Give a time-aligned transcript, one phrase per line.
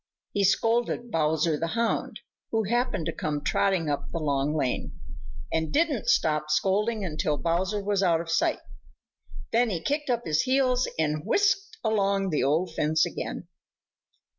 [0.33, 4.99] He scolded Bowser the Hound, who happened to come trotting up the Long Lane,
[5.53, 8.61] and didn't stop scolding until Bowser was out of sight.
[9.51, 13.47] Then he kicked up his heels and whisked along the old fence again.